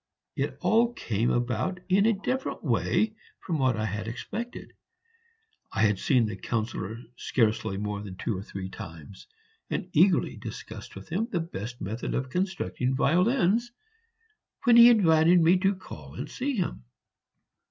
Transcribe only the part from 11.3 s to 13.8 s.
the best method of constructing violins,